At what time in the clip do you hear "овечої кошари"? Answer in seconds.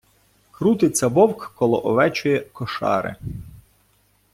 1.85-3.15